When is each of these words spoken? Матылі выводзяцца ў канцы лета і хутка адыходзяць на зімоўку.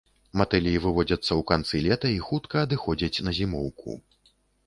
Матылі 0.41 0.71
выводзяцца 0.85 1.25
ў 1.25 1.41
канцы 1.51 1.81
лета 1.89 2.07
і 2.17 2.25
хутка 2.29 2.55
адыходзяць 2.67 3.23
на 3.27 3.31
зімоўку. 3.41 3.99